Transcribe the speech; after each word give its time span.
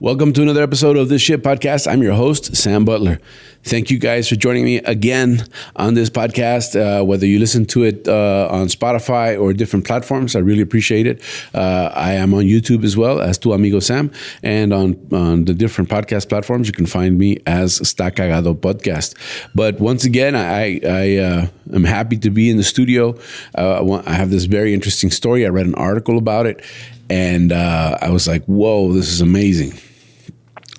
Welcome 0.00 0.32
to 0.34 0.42
another 0.42 0.62
episode 0.62 0.96
of 0.96 1.08
This 1.08 1.22
Shit 1.22 1.42
Podcast. 1.42 1.90
I'm 1.90 2.04
your 2.04 2.14
host, 2.14 2.54
Sam 2.54 2.84
Butler. 2.84 3.18
Thank 3.64 3.90
you 3.90 3.98
guys 3.98 4.28
for 4.28 4.36
joining 4.36 4.64
me 4.64 4.76
again 4.76 5.44
on 5.74 5.94
this 5.94 6.08
podcast. 6.08 6.78
Uh, 6.78 7.04
whether 7.04 7.26
you 7.26 7.40
listen 7.40 7.66
to 7.66 7.82
it 7.82 8.06
uh, 8.06 8.46
on 8.48 8.68
Spotify 8.68 9.36
or 9.36 9.52
different 9.52 9.84
platforms, 9.84 10.36
I 10.36 10.38
really 10.38 10.60
appreciate 10.62 11.08
it. 11.08 11.20
Uh, 11.52 11.90
I 11.92 12.12
am 12.12 12.32
on 12.32 12.44
YouTube 12.44 12.84
as 12.84 12.96
well 12.96 13.20
as 13.20 13.38
Tu 13.38 13.52
Amigo 13.52 13.80
Sam, 13.80 14.12
and 14.44 14.72
on, 14.72 14.96
on 15.10 15.46
the 15.46 15.52
different 15.52 15.90
podcast 15.90 16.28
platforms, 16.28 16.68
you 16.68 16.72
can 16.72 16.86
find 16.86 17.18
me 17.18 17.38
as 17.44 17.74
Sta 17.88 18.10
Cagado 18.10 18.54
Podcast. 18.54 19.16
But 19.52 19.80
once 19.80 20.04
again, 20.04 20.36
I, 20.36 20.78
I 20.84 21.16
uh, 21.16 21.46
am 21.74 21.82
happy 21.82 22.18
to 22.18 22.30
be 22.30 22.50
in 22.50 22.56
the 22.56 22.62
studio. 22.62 23.18
Uh, 23.58 23.78
I, 23.78 23.80
want, 23.80 24.06
I 24.06 24.12
have 24.12 24.30
this 24.30 24.44
very 24.44 24.74
interesting 24.74 25.10
story. 25.10 25.44
I 25.44 25.48
read 25.48 25.66
an 25.66 25.74
article 25.74 26.18
about 26.18 26.46
it, 26.46 26.64
and 27.10 27.50
uh, 27.50 27.98
I 28.00 28.10
was 28.10 28.28
like, 28.28 28.44
whoa, 28.44 28.92
this 28.92 29.08
is 29.08 29.20
amazing. 29.20 29.76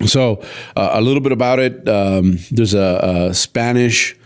So, 0.09 0.43
uh, 0.75 0.89
a 0.93 1.01
little 1.01 1.21
bit 1.21 1.31
about 1.31 1.59
it. 1.59 1.87
Um, 1.87 2.39
there's 2.49 2.73
a, 2.73 3.27
a, 3.29 3.33
Spanish 3.33 4.17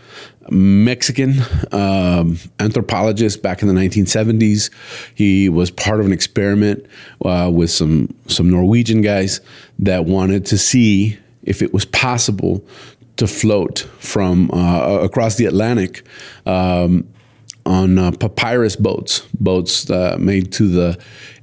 Mexican 0.48 1.34
um, 1.72 2.38
anthropologist 2.58 3.42
back 3.42 3.62
in 3.62 3.68
the 3.68 3.74
1970s. 3.74 4.70
He 5.14 5.48
was 5.48 5.70
part 5.70 6.00
of 6.00 6.06
an 6.06 6.12
experiment 6.12 6.86
uh, 7.24 7.50
with 7.52 7.70
some 7.70 8.14
some 8.28 8.50
Norwegian 8.50 9.02
guys 9.02 9.40
that 9.78 10.06
wanted 10.06 10.46
to 10.46 10.58
see 10.58 11.18
if 11.42 11.60
it 11.60 11.74
was 11.74 11.84
possible 11.84 12.64
to 13.16 13.26
float 13.26 13.80
from 13.98 14.50
uh, 14.52 15.00
across 15.02 15.36
the 15.36 15.46
Atlantic 15.46 16.02
um, 16.46 17.06
on 17.66 17.98
uh, 17.98 18.10
papyrus 18.12 18.76
boats, 18.76 19.20
boats 19.38 19.88
uh, 19.90 20.16
made 20.18 20.52
to 20.52 20.68
the 20.68 20.98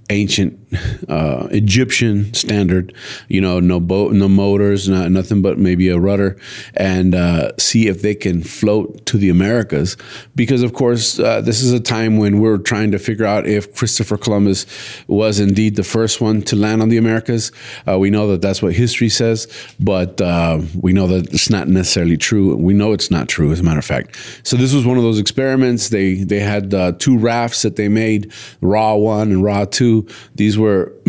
ancient 0.09 0.60
uh, 1.09 1.47
Egyptian 1.51 2.33
standard, 2.33 2.93
you 3.27 3.41
know, 3.41 3.59
no 3.59 3.79
boat, 3.79 4.13
no 4.13 4.27
motors, 4.27 4.87
not, 4.87 5.11
nothing 5.11 5.41
but 5.41 5.57
maybe 5.57 5.89
a 5.89 5.99
rudder, 5.99 6.37
and 6.75 7.15
uh, 7.15 7.51
see 7.57 7.87
if 7.87 8.01
they 8.01 8.15
can 8.15 8.43
float 8.43 9.05
to 9.05 9.17
the 9.17 9.29
Americas. 9.29 9.97
Because, 10.35 10.63
of 10.63 10.73
course, 10.73 11.19
uh, 11.19 11.41
this 11.41 11.61
is 11.61 11.73
a 11.73 11.79
time 11.79 12.17
when 12.17 12.39
we're 12.39 12.57
trying 12.57 12.91
to 12.91 12.99
figure 12.99 13.25
out 13.25 13.47
if 13.47 13.75
Christopher 13.75 14.17
Columbus 14.17 14.65
was 15.07 15.39
indeed 15.39 15.75
the 15.75 15.83
first 15.83 16.21
one 16.21 16.41
to 16.43 16.55
land 16.55 16.81
on 16.81 16.89
the 16.89 16.97
Americas. 16.97 17.51
Uh, 17.87 17.97
we 17.99 18.09
know 18.09 18.27
that 18.27 18.41
that's 18.41 18.61
what 18.61 18.73
history 18.73 19.09
says, 19.09 19.47
but 19.79 20.21
uh, 20.21 20.61
we 20.79 20.93
know 20.93 21.07
that 21.07 21.33
it's 21.33 21.49
not 21.49 21.67
necessarily 21.67 22.17
true. 22.17 22.55
We 22.55 22.73
know 22.73 22.93
it's 22.93 23.11
not 23.11 23.27
true, 23.27 23.51
as 23.51 23.59
a 23.59 23.63
matter 23.63 23.79
of 23.79 23.85
fact. 23.85 24.17
So 24.43 24.55
this 24.55 24.73
was 24.73 24.85
one 24.85 24.97
of 24.97 25.03
those 25.03 25.19
experiments. 25.19 25.89
They 25.89 26.15
they 26.23 26.39
had 26.39 26.73
uh, 26.73 26.93
two 26.93 27.17
rafts 27.17 27.61
that 27.63 27.75
they 27.75 27.87
made, 27.87 28.31
Ra 28.61 28.95
one 28.95 29.31
and 29.31 29.43
Ra 29.43 29.65
two 29.65 30.07
these 30.35 30.57
were 30.61 30.93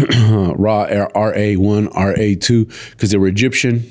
Ra 0.57 0.87
RA1, 0.89 1.93
RA2, 1.93 2.91
because 2.91 3.11
they 3.11 3.19
were 3.19 3.29
Egyptian. 3.29 3.91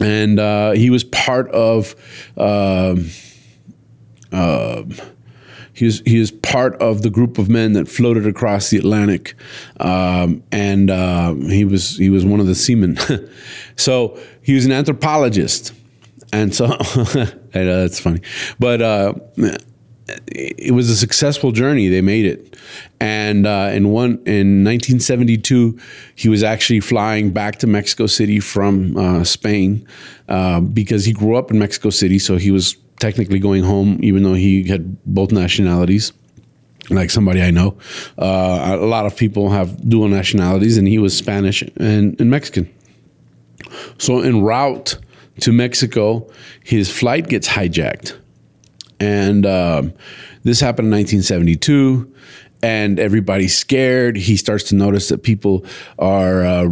And 0.00 0.38
uh, 0.38 0.72
he 0.72 0.90
was 0.90 1.04
part 1.04 1.48
of. 1.50 1.94
Uh, 2.36 2.96
uh, 4.32 4.82
he 5.72 5.86
was 5.86 6.00
he 6.06 6.20
was 6.20 6.30
part 6.30 6.80
of 6.80 7.02
the 7.02 7.10
group 7.10 7.36
of 7.36 7.48
men 7.48 7.72
that 7.72 7.88
floated 7.88 8.26
across 8.26 8.70
the 8.70 8.78
Atlantic, 8.78 9.34
um, 9.80 10.42
and 10.52 10.88
uh, 10.88 11.34
he 11.34 11.64
was 11.64 11.96
he 11.96 12.10
was 12.10 12.24
one 12.24 12.38
of 12.38 12.46
the 12.46 12.54
seamen. 12.54 12.96
so 13.76 14.18
he 14.40 14.54
was 14.54 14.64
an 14.64 14.72
anthropologist, 14.72 15.72
and 16.32 16.54
so 16.54 16.66
that's 17.52 17.98
funny, 17.98 18.20
but 18.60 18.80
uh, 18.80 19.14
it 20.06 20.72
was 20.74 20.90
a 20.90 20.96
successful 20.96 21.52
journey. 21.52 21.88
They 21.88 22.00
made 22.02 22.26
it, 22.26 22.56
and 23.00 23.46
uh, 23.46 23.70
in 23.72 23.90
one 23.90 24.12
in 24.26 24.64
1972, 24.64 25.78
he 26.14 26.28
was 26.28 26.42
actually 26.42 26.80
flying 26.80 27.30
back 27.30 27.56
to 27.60 27.66
Mexico 27.66 28.06
City 28.06 28.40
from 28.40 28.96
uh, 28.96 29.24
Spain 29.24 29.86
uh, 30.28 30.60
because 30.60 31.04
he 31.04 31.12
grew 31.12 31.36
up 31.36 31.50
in 31.50 31.58
Mexico 31.58 31.90
City, 31.90 32.18
so 32.18 32.36
he 32.36 32.50
was 32.50 32.76
technically 32.98 33.38
going 33.38 33.62
home, 33.62 33.98
even 34.02 34.22
though 34.22 34.34
he 34.34 34.64
had 34.64 35.02
both 35.04 35.32
nationalities. 35.32 36.12
Like 36.90 37.08
somebody 37.08 37.40
I 37.40 37.50
know, 37.50 37.78
uh, 38.18 38.76
a 38.78 38.86
lot 38.86 39.06
of 39.06 39.16
people 39.16 39.48
have 39.48 39.88
dual 39.88 40.08
nationalities, 40.08 40.76
and 40.76 40.86
he 40.86 40.98
was 40.98 41.16
Spanish 41.16 41.62
and, 41.62 42.20
and 42.20 42.30
Mexican. 42.30 42.70
So 43.96 44.20
en 44.20 44.42
route 44.42 44.98
to 45.40 45.50
Mexico, 45.50 46.30
his 46.62 46.90
flight 46.90 47.28
gets 47.28 47.48
hijacked 47.48 48.18
and 49.00 49.46
um, 49.46 49.92
this 50.42 50.60
happened 50.60 50.86
in 50.86 50.92
1972 50.92 52.12
and 52.64 52.98
everybody's 52.98 53.56
scared. 53.56 54.16
He 54.16 54.36
starts 54.36 54.64
to 54.64 54.74
notice 54.74 55.10
that 55.10 55.22
people 55.22 55.66
are 55.98 56.44
uh, 56.44 56.68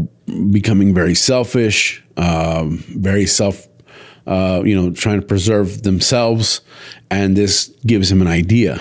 becoming 0.50 0.94
very 0.94 1.14
selfish, 1.14 2.02
um, 2.16 2.78
very 2.88 3.26
self, 3.26 3.68
uh, 4.26 4.62
you 4.64 4.74
know, 4.74 4.92
trying 4.92 5.20
to 5.20 5.26
preserve 5.26 5.82
themselves. 5.82 6.62
And 7.10 7.36
this 7.36 7.68
gives 7.86 8.10
him 8.10 8.22
an 8.22 8.26
idea. 8.26 8.80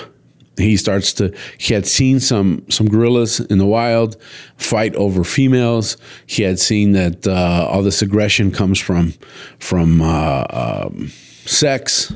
He 0.57 0.77
starts 0.77 1.11
to. 1.13 1.35
He 1.57 1.73
had 1.73 1.87
seen 1.87 2.19
some 2.19 2.65
some 2.69 2.87
gorillas 2.87 3.39
in 3.39 3.57
the 3.57 3.65
wild 3.65 4.21
fight 4.57 4.95
over 4.95 5.23
females. 5.23 5.97
He 6.27 6.43
had 6.43 6.59
seen 6.59 6.91
that 6.91 7.25
uh, 7.25 7.67
all 7.69 7.81
this 7.81 8.01
aggression 8.01 8.51
comes 8.51 8.79
from 8.79 9.13
from 9.59 10.01
uh, 10.01 10.45
um, 10.49 11.07
sex 11.45 12.13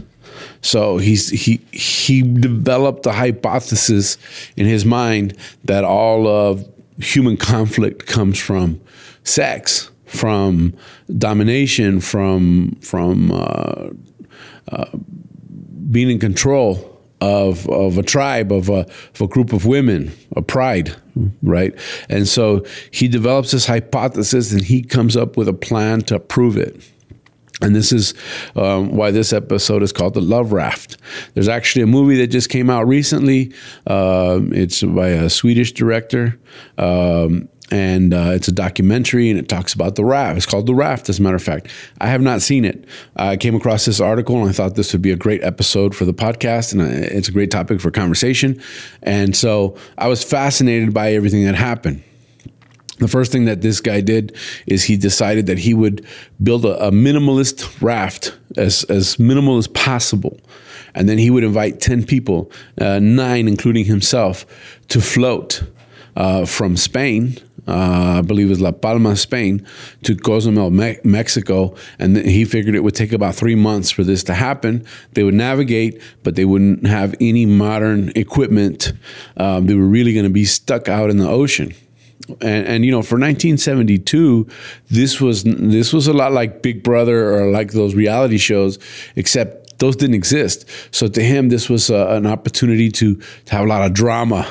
so 0.65 0.97
he's 0.97 1.29
he 1.29 1.61
he 1.71 2.23
developed 2.23 3.05
a 3.05 3.11
hypothesis 3.11 4.17
in 4.57 4.65
his 4.65 4.83
mind 4.83 5.37
that 5.63 5.83
all 5.83 6.27
of 6.27 6.67
human 6.97 7.37
conflict 7.37 8.07
comes 8.07 8.39
from 8.39 8.81
sex, 9.23 9.91
from 10.07 10.73
domination, 11.19 11.99
from 11.99 12.71
from 12.81 13.31
uh, 13.31 13.89
uh, 14.71 14.85
being 15.91 16.09
in 16.09 16.17
control 16.19 16.99
of 17.21 17.69
of 17.69 17.99
a 17.99 18.03
tribe, 18.03 18.51
of 18.51 18.67
a 18.69 18.87
of 19.13 19.21
a 19.21 19.27
group 19.27 19.53
of 19.53 19.67
women, 19.67 20.11
a 20.35 20.41
pride, 20.41 20.95
right? 21.43 21.77
And 22.09 22.27
so 22.27 22.65
he 22.89 23.07
develops 23.07 23.51
this 23.51 23.67
hypothesis, 23.67 24.51
and 24.51 24.63
he 24.63 24.81
comes 24.81 25.15
up 25.15 25.37
with 25.37 25.47
a 25.47 25.53
plan 25.53 26.01
to 26.01 26.19
prove 26.19 26.57
it. 26.57 26.75
And 27.61 27.75
this 27.75 27.91
is 27.91 28.13
um, 28.55 28.95
why 28.95 29.11
this 29.11 29.31
episode 29.31 29.81
is 29.81 29.93
called 29.93 30.13
The 30.13 30.21
Love 30.21 30.51
Raft. 30.51 30.97
There's 31.33 31.47
actually 31.47 31.83
a 31.83 31.87
movie 31.87 32.17
that 32.17 32.27
just 32.27 32.49
came 32.49 32.69
out 32.69 32.87
recently. 32.87 33.53
Uh, 33.87 34.39
it's 34.51 34.83
by 34.83 35.09
a 35.09 35.29
Swedish 35.29 35.71
director. 35.71 36.37
Um, 36.77 37.47
and 37.71 38.13
uh, 38.13 38.31
it's 38.33 38.47
a 38.47 38.51
documentary 38.51 39.29
and 39.29 39.39
it 39.39 39.49
talks 39.49 39.73
about 39.73 39.95
the 39.95 40.05
raft. 40.05 40.37
It's 40.37 40.45
called 40.45 40.67
The 40.67 40.75
Raft, 40.75 41.09
as 41.09 41.17
a 41.17 41.21
matter 41.21 41.35
of 41.35 41.43
fact. 41.43 41.67
I 41.99 42.07
have 42.07 42.21
not 42.21 42.41
seen 42.41 42.63
it. 42.63 42.85
I 43.15 43.37
came 43.37 43.55
across 43.55 43.85
this 43.85 43.99
article 43.99 44.39
and 44.39 44.49
I 44.49 44.53
thought 44.53 44.75
this 44.75 44.93
would 44.93 45.01
be 45.01 45.11
a 45.11 45.15
great 45.15 45.43
episode 45.43 45.95
for 45.95 46.05
the 46.05 46.13
podcast, 46.13 46.73
and 46.73 46.81
uh, 46.81 46.85
it's 46.85 47.27
a 47.27 47.31
great 47.31 47.49
topic 47.49 47.81
for 47.81 47.89
conversation. 47.89 48.61
And 49.01 49.35
so 49.35 49.77
I 49.97 50.07
was 50.07 50.23
fascinated 50.23 50.93
by 50.93 51.13
everything 51.13 51.43
that 51.45 51.55
happened 51.55 52.03
the 52.99 53.07
first 53.07 53.31
thing 53.31 53.45
that 53.45 53.61
this 53.61 53.81
guy 53.81 54.01
did 54.01 54.35
is 54.67 54.85
he 54.85 54.97
decided 54.97 55.47
that 55.47 55.59
he 55.59 55.73
would 55.73 56.05
build 56.41 56.65
a, 56.65 56.87
a, 56.87 56.91
minimalist 56.91 57.81
raft 57.81 58.37
as, 58.55 58.83
as 58.85 59.19
minimal 59.19 59.57
as 59.57 59.67
possible. 59.67 60.39
And 60.93 61.09
then 61.09 61.17
he 61.17 61.29
would 61.29 61.43
invite 61.43 61.81
10 61.81 62.05
people, 62.05 62.49
uh, 62.79 62.99
nine 62.99 63.47
including 63.47 63.85
himself, 63.85 64.45
to 64.87 65.01
float 65.01 65.63
uh, 66.15 66.45
from 66.45 66.77
Spain, 66.77 67.37
uh, 67.67 68.19
I 68.19 68.21
believe 68.21 68.47
it 68.47 68.49
was 68.49 68.61
La 68.61 68.71
Palma, 68.71 69.15
Spain, 69.15 69.65
to 70.03 70.15
Cozumel, 70.15 70.69
Me- 70.69 70.99
Mexico. 71.03 71.75
And 71.99 72.17
he 72.17 72.45
figured 72.45 72.75
it 72.75 72.83
would 72.83 72.95
take 72.95 73.11
about 73.11 73.35
three 73.35 73.55
months 73.55 73.91
for 73.91 74.03
this 74.03 74.23
to 74.25 74.35
happen. 74.35 74.85
They 75.13 75.23
would 75.23 75.33
navigate, 75.33 76.01
but 76.23 76.35
they 76.35 76.45
wouldn't 76.45 76.85
have 76.85 77.15
any 77.19 77.45
modern 77.45 78.11
equipment. 78.15 78.93
Um, 79.37 79.65
they 79.65 79.73
were 79.73 79.87
really 79.87 80.13
going 80.13 80.25
to 80.25 80.29
be 80.29 80.45
stuck 80.45 80.87
out 80.87 81.09
in 81.09 81.17
the 81.17 81.27
ocean 81.27 81.73
and, 82.41 82.65
and, 82.65 82.85
you 82.85 82.91
know 82.91 83.01
for 83.01 83.15
1972 83.15 84.47
this 84.89 85.19
was 85.21 85.43
this 85.43 85.93
was 85.93 86.07
a 86.07 86.13
lot 86.13 86.31
like 86.31 86.61
big 86.61 86.81
brother 86.81 87.35
or 87.35 87.51
like 87.51 87.71
those 87.73 87.93
reality 87.93 88.37
shows 88.37 88.79
except 89.15 89.65
those 89.79 89.95
didn't 89.95 90.15
exist. 90.15 90.67
So 90.91 91.07
to 91.07 91.21
him 91.21 91.49
this 91.49 91.69
was 91.69 91.89
uh, 91.89 92.07
an 92.09 92.25
opportunity 92.25 92.89
to, 92.91 93.15
to 93.15 93.51
have 93.51 93.65
a 93.65 93.67
lot 93.67 93.85
of 93.85 93.93
drama 93.93 94.47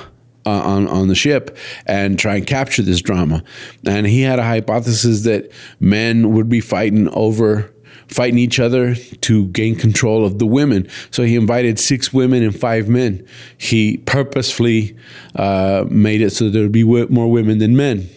uh, 0.46 0.50
on 0.50 0.87
on 0.88 1.08
the 1.08 1.14
ship 1.14 1.56
and 1.87 2.19
try 2.19 2.37
and 2.37 2.46
capture 2.46 2.82
this 2.82 3.00
drama. 3.00 3.43
And 3.87 4.06
he 4.06 4.22
had 4.22 4.38
a 4.38 4.44
hypothesis 4.44 5.22
that 5.22 5.50
men 5.81 6.32
would 6.32 6.49
be 6.49 6.60
fighting 6.60 7.08
over 7.10 7.70
fighting 8.14 8.38
each 8.38 8.61
other 8.61 8.94
to 8.94 9.46
gain 9.46 9.75
control 9.75 10.25
of 10.25 10.38
the 10.38 10.46
women. 10.46 10.88
So 11.11 11.25
he 11.25 11.34
invited 11.34 11.81
six 11.81 12.12
women 12.12 12.44
and 12.44 12.56
five 12.56 12.88
men. 12.88 13.26
He 13.58 13.96
purposefully 13.96 14.96
uh, 15.34 15.84
made 15.90 16.20
it 16.20 16.31
so 16.31 16.49
there 16.49 16.62
would 16.62 16.70
be 16.70 16.84
w- 16.84 17.08
more 17.11 17.28
women 17.28 17.58
than 17.58 17.76
men. 17.76 18.08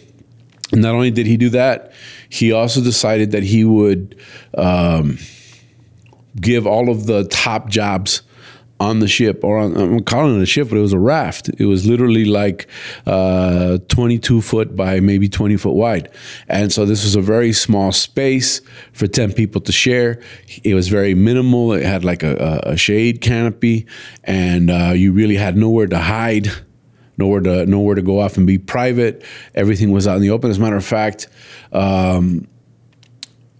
And 0.70 0.82
not 0.82 0.94
only 0.94 1.10
did 1.10 1.26
he 1.26 1.36
do 1.36 1.48
that, 1.50 1.92
he 2.28 2.52
also 2.52 2.80
decided 2.80 3.32
that 3.32 3.42
he 3.42 3.64
would 3.64 4.16
um, 4.56 5.18
give 6.40 6.64
all 6.64 6.90
of 6.90 7.06
the 7.06 7.24
top 7.24 7.68
jobs 7.68 8.22
on 8.80 9.00
the 9.00 9.08
ship, 9.08 9.42
or 9.42 9.58
on, 9.58 9.76
I'm 9.76 10.04
calling 10.04 10.38
it 10.38 10.42
a 10.42 10.46
ship, 10.46 10.68
but 10.68 10.78
it 10.78 10.80
was 10.80 10.92
a 10.92 10.98
raft. 10.98 11.50
It 11.58 11.66
was 11.66 11.86
literally 11.86 12.24
like 12.24 12.68
uh, 13.06 13.78
22 13.88 14.40
foot 14.40 14.76
by 14.76 15.00
maybe 15.00 15.28
20 15.28 15.56
foot 15.56 15.74
wide. 15.74 16.10
And 16.48 16.72
so 16.72 16.84
this 16.84 17.02
was 17.02 17.16
a 17.16 17.20
very 17.20 17.52
small 17.52 17.90
space 17.90 18.60
for 18.92 19.06
10 19.06 19.32
people 19.32 19.60
to 19.62 19.72
share. 19.72 20.20
It 20.62 20.74
was 20.74 20.88
very 20.88 21.14
minimal. 21.14 21.72
It 21.72 21.84
had 21.84 22.04
like 22.04 22.22
a, 22.22 22.60
a 22.64 22.76
shade 22.76 23.20
canopy, 23.20 23.86
and 24.24 24.70
uh, 24.70 24.92
you 24.94 25.12
really 25.12 25.36
had 25.36 25.56
nowhere 25.56 25.86
to 25.88 25.98
hide. 25.98 26.48
Nowhere 27.16 27.40
to 27.40 27.66
nowhere 27.66 27.96
to 27.96 28.02
go 28.02 28.20
off 28.20 28.36
and 28.36 28.46
be 28.46 28.58
private. 28.58 29.24
Everything 29.56 29.90
was 29.90 30.06
out 30.06 30.14
in 30.14 30.22
the 30.22 30.30
open. 30.30 30.50
As 30.50 30.58
a 30.58 30.60
matter 30.60 30.76
of 30.76 30.84
fact, 30.84 31.26
um, 31.72 32.46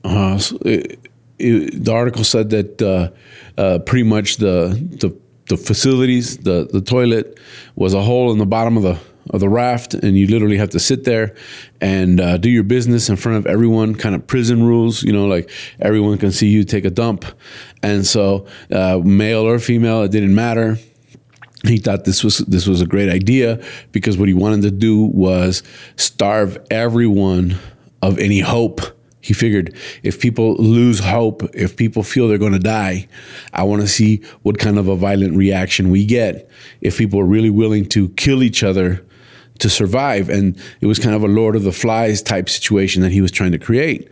uh, 0.04 0.40
it, 0.64 1.00
it, 1.40 1.84
the 1.84 1.92
article 1.92 2.22
said 2.22 2.50
that 2.50 2.80
uh, 3.58 3.80
pretty 3.80 4.04
much 4.04 4.36
the, 4.36 4.78
the 5.00 5.14
the 5.48 5.56
facilities, 5.56 6.38
the 6.38 6.68
the 6.70 6.80
toilet 6.80 7.38
was 7.74 7.94
a 7.94 8.02
hole 8.02 8.30
in 8.30 8.38
the 8.38 8.46
bottom 8.46 8.76
of 8.76 8.82
the 8.82 8.98
of 9.30 9.40
the 9.40 9.48
raft, 9.48 9.94
and 9.94 10.16
you 10.16 10.26
literally 10.26 10.56
have 10.56 10.70
to 10.70 10.80
sit 10.80 11.04
there 11.04 11.34
and 11.80 12.20
uh, 12.20 12.36
do 12.38 12.48
your 12.48 12.62
business 12.62 13.08
in 13.08 13.16
front 13.16 13.38
of 13.38 13.46
everyone. 13.46 13.94
Kind 13.94 14.14
of 14.14 14.26
prison 14.26 14.62
rules, 14.62 15.02
you 15.02 15.12
know, 15.12 15.26
like 15.26 15.50
everyone 15.80 16.18
can 16.18 16.32
see 16.32 16.48
you 16.48 16.64
take 16.64 16.84
a 16.84 16.90
dump, 16.90 17.24
and 17.82 18.06
so 18.06 18.46
uh, 18.70 19.00
male 19.04 19.46
or 19.46 19.58
female, 19.58 20.02
it 20.02 20.10
didn't 20.10 20.34
matter. 20.34 20.78
He 21.64 21.78
thought 21.78 22.04
this 22.04 22.22
was 22.22 22.38
this 22.38 22.66
was 22.66 22.80
a 22.80 22.86
great 22.86 23.08
idea 23.08 23.60
because 23.90 24.16
what 24.16 24.28
he 24.28 24.34
wanted 24.34 24.62
to 24.62 24.70
do 24.70 25.04
was 25.04 25.62
starve 25.96 26.58
everyone 26.70 27.56
of 28.00 28.18
any 28.18 28.40
hope 28.40 28.80
he 29.28 29.34
figured 29.34 29.76
if 30.02 30.18
people 30.18 30.54
lose 30.54 31.00
hope, 31.00 31.42
if 31.54 31.76
people 31.76 32.02
feel 32.02 32.28
they're 32.28 32.38
going 32.38 32.54
to 32.54 32.58
die, 32.58 33.06
I 33.52 33.62
want 33.62 33.82
to 33.82 33.86
see 33.86 34.22
what 34.40 34.58
kind 34.58 34.78
of 34.78 34.88
a 34.88 34.96
violent 34.96 35.36
reaction 35.36 35.90
we 35.90 36.06
get. 36.06 36.48
If 36.80 36.96
people 36.96 37.20
are 37.20 37.26
really 37.26 37.50
willing 37.50 37.84
to 37.90 38.08
kill 38.10 38.42
each 38.42 38.62
other 38.62 39.04
to 39.58 39.68
survive. 39.68 40.30
And 40.30 40.58
it 40.80 40.86
was 40.86 40.98
kind 40.98 41.14
of 41.14 41.22
a 41.22 41.28
Lord 41.28 41.56
of 41.56 41.62
the 41.62 41.72
Flies 41.72 42.22
type 42.22 42.48
situation 42.48 43.02
that 43.02 43.12
he 43.12 43.20
was 43.20 43.30
trying 43.30 43.52
to 43.52 43.58
create. 43.58 44.10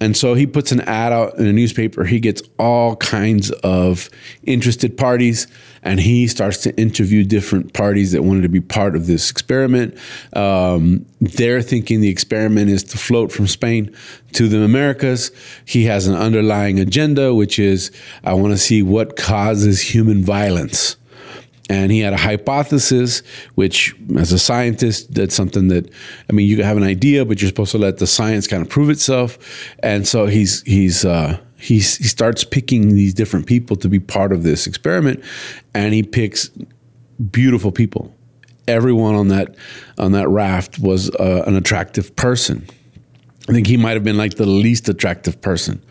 And 0.00 0.16
so 0.16 0.34
he 0.34 0.46
puts 0.46 0.72
an 0.72 0.80
ad 0.82 1.12
out 1.12 1.38
in 1.38 1.46
a 1.46 1.52
newspaper. 1.52 2.04
He 2.04 2.18
gets 2.18 2.42
all 2.58 2.96
kinds 2.96 3.50
of 3.50 4.10
interested 4.42 4.96
parties, 4.96 5.46
and 5.82 6.00
he 6.00 6.26
starts 6.26 6.58
to 6.62 6.76
interview 6.76 7.24
different 7.24 7.72
parties 7.74 8.12
that 8.12 8.22
wanted 8.22 8.42
to 8.42 8.48
be 8.48 8.60
part 8.60 8.96
of 8.96 9.06
this 9.06 9.30
experiment. 9.30 9.96
Um, 10.32 11.06
they're 11.20 11.62
thinking 11.62 12.00
the 12.00 12.08
experiment 12.08 12.70
is 12.70 12.82
to 12.84 12.98
float 12.98 13.30
from 13.30 13.46
Spain 13.46 13.94
to 14.32 14.48
the 14.48 14.62
Americas. 14.62 15.30
He 15.64 15.84
has 15.84 16.08
an 16.08 16.16
underlying 16.16 16.80
agenda, 16.80 17.32
which 17.32 17.58
is 17.58 17.92
I 18.24 18.34
want 18.34 18.52
to 18.52 18.58
see 18.58 18.82
what 18.82 19.16
causes 19.16 19.80
human 19.80 20.22
violence 20.22 20.96
and 21.70 21.90
he 21.90 22.00
had 22.00 22.12
a 22.12 22.18
hypothesis 22.18 23.22
which 23.54 23.94
as 24.18 24.32
a 24.32 24.38
scientist 24.38 25.14
that's 25.14 25.34
something 25.34 25.68
that 25.68 25.90
i 26.28 26.32
mean 26.32 26.46
you 26.46 26.62
have 26.62 26.76
an 26.76 26.82
idea 26.82 27.24
but 27.24 27.40
you're 27.40 27.48
supposed 27.48 27.72
to 27.72 27.78
let 27.78 27.98
the 27.98 28.06
science 28.06 28.46
kind 28.46 28.62
of 28.62 28.68
prove 28.68 28.90
itself. 28.90 29.38
And 29.80 30.06
so 30.06 30.26
he's 30.26 30.62
he's 30.62 31.04
uh, 31.04 31.38
he's 31.56 31.96
he 31.96 32.04
starts 32.04 32.44
picking 32.44 32.94
these 32.94 33.14
different 33.14 33.46
people 33.46 33.76
to 33.76 33.88
be 33.88 33.98
part 33.98 34.32
of 34.32 34.42
this 34.42 34.66
experiment. 34.66 35.22
And 35.74 35.94
he 35.94 36.02
picks 36.02 36.50
beautiful 37.30 37.72
people. 37.72 38.14
Everyone 38.66 39.14
on 39.14 39.28
that 39.28 39.54
on 39.98 40.12
that 40.12 40.28
raft 40.28 40.78
was 40.78 41.10
uh, 41.16 41.44
an 41.46 41.56
attractive 41.56 42.16
person 42.16 42.66
I 43.46 43.52
think 43.52 43.66
he 43.66 43.76
might 43.76 43.92
have 43.92 44.04
been 44.04 44.16
like 44.16 44.36
the 44.36 44.46
least 44.46 44.88
attractive 44.88 45.40
person. 45.42 45.82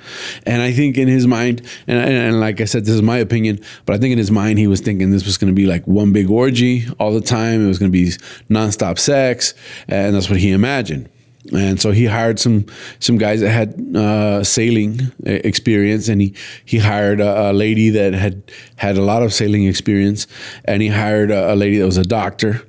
And 0.44 0.62
I 0.62 0.72
think 0.72 0.98
in 0.98 1.08
his 1.08 1.28
mind, 1.28 1.62
and, 1.86 2.00
and, 2.00 2.40
like 2.40 2.60
I 2.60 2.66
said, 2.66 2.86
this 2.86 2.96
is 2.96 3.04
my 3.04 3.18
opinion, 3.18 3.60
but 3.86 3.96
I 3.96 4.00
think 4.00 4.12
in 4.12 4.18
his 4.18 4.32
mind, 4.32 4.58
he 4.58 4.66
was 4.66 4.82
thinking 4.82 5.12
this 5.12 5.26
was 5.26 5.38
going 5.38 5.54
to 5.54 5.56
be 5.56 5.68
like 5.68 5.86
one 5.86 6.12
big 6.12 6.32
orgy 6.32 6.86
all 7.00 7.14
the 7.14 7.22
time. 7.22 7.64
It 7.64 7.68
was 7.68 7.78
going 7.78 7.92
to 7.92 7.96
be 7.96 8.12
nonstop 8.50 8.98
sex. 8.98 9.54
And 9.88 10.16
that's 10.16 10.32
what 10.32 10.40
he 10.40 10.52
imagined. 10.52 11.10
And 11.52 11.80
so 11.80 11.92
he 11.92 12.06
hired 12.06 12.40
some 12.40 12.66
some 13.00 13.18
guys 13.18 13.42
that 13.42 13.50
had 13.50 13.98
uh, 13.98 14.46
sailing 14.46 15.12
experience, 15.26 16.08
and 16.08 16.22
he 16.22 16.34
he 16.64 16.78
hired 16.78 17.20
a, 17.20 17.52
a, 17.52 17.54
lady 17.54 17.90
that 17.90 18.14
had 18.14 18.44
had 18.78 18.98
a 18.98 19.02
lot 19.02 19.24
of 19.24 19.34
sailing 19.34 19.66
experience, 19.66 20.26
and 20.64 20.82
he 20.82 20.88
hired 20.88 21.32
a, 21.32 21.54
a 21.54 21.56
lady 21.56 21.80
that 21.80 21.86
was 21.86 21.98
a 21.98 22.04
doctor, 22.04 22.66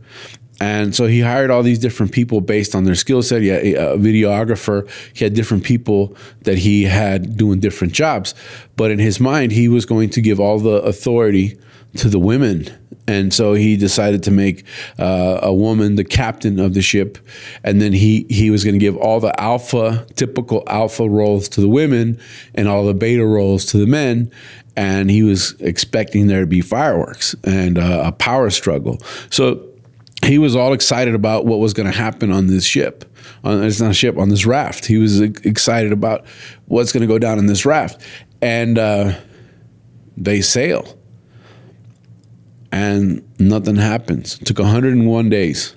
and 0.65 0.97
so 0.97 1.07
he 1.07 1.21
hired 1.21 1.51
all 1.51 1.63
these 1.63 1.79
different 1.79 2.13
people 2.13 2.41
based 2.41 2.75
on 2.75 2.85
their 2.85 2.95
skill 2.95 3.23
set. 3.23 3.43
He 3.43 3.49
had 3.49 3.63
a 3.65 3.99
videographer. 3.99 4.89
He 5.13 5.23
had 5.23 5.35
different 5.35 5.63
people 5.63 6.17
that 6.45 6.57
he 6.57 6.85
had 6.85 7.37
doing 7.37 7.61
different 7.61 7.93
jobs. 7.93 8.35
But 8.75 8.91
in 8.91 8.99
his 8.99 9.21
mind, 9.21 9.53
he 9.53 9.69
was 9.69 9.85
going 9.85 10.09
to 10.11 10.23
give 10.23 10.41
all 10.41 10.59
the 10.59 10.77
authority 10.83 11.59
to 11.99 12.09
the 12.09 12.19
women. 12.19 12.67
And 13.07 13.35
so 13.35 13.53
he 13.53 13.77
decided 13.77 14.23
to 14.23 14.31
make 14.31 14.65
uh, 14.99 15.41
a 15.43 15.53
woman 15.53 15.97
the 15.97 16.05
captain 16.05 16.59
of 16.59 16.73
the 16.73 16.81
ship. 16.81 17.19
And 17.63 17.83
then 17.83 17.93
he, 17.93 18.25
he 18.31 18.51
was 18.51 18.65
going 18.65 18.75
to 18.75 18.79
give 18.79 18.97
all 18.97 19.21
the 19.21 19.39
alpha, 19.39 20.07
typical 20.17 20.63
alpha 20.67 21.07
roles 21.07 21.47
to 21.51 21.61
the 21.61 21.69
women 21.69 22.19
and 22.55 22.69
all 22.69 22.87
the 22.87 22.95
beta 22.95 23.27
roles 23.27 23.67
to 23.67 23.77
the 23.77 23.87
men 23.87 24.33
and 24.77 25.09
he 25.09 25.23
was 25.23 25.55
expecting 25.61 26.27
there 26.27 26.41
to 26.41 26.49
be 26.49 26.61
fireworks 26.61 27.37
and 27.45 27.79
uh, 27.79 28.03
a 28.07 28.11
power 28.11 28.51
struggle. 28.51 28.99
So 29.31 29.74
he 30.25 30.39
was 30.39 30.57
all 30.57 30.73
excited 30.73 31.15
about 31.15 31.47
what 31.47 31.59
was 31.59 31.73
going 31.73 31.91
to 31.91 31.97
happen 31.97 32.33
on 32.33 32.47
this 32.47 32.65
ship. 32.65 33.05
On, 33.43 33.63
it's 33.63 33.81
not 33.81 33.91
a 33.91 33.95
ship, 33.95 34.19
on 34.19 34.29
this 34.29 34.47
raft. 34.47 34.87
He 34.87 34.97
was 34.97 35.21
excited 35.21 35.93
about 35.93 36.27
what's 36.67 36.93
going 36.93 37.03
to 37.03 37.07
go 37.07 37.19
down 37.19 37.39
in 37.39 37.47
this 37.47 37.65
raft. 37.65 38.01
And 38.43 38.79
uh, 38.79 39.15
they 40.17 40.41
sail. 40.41 40.99
And 42.73 43.23
nothing 43.39 43.77
happens. 43.77 44.41
It 44.41 44.47
took 44.47 44.59
101 44.59 45.29
days. 45.29 45.75